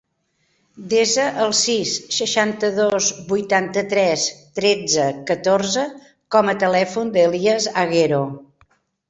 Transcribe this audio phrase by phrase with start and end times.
[0.93, 4.25] Desa el sis, seixanta-dos, vuitanta-tres,
[4.61, 5.85] tretze, catorze
[6.39, 8.25] com a telèfon de l'Elías Aguero.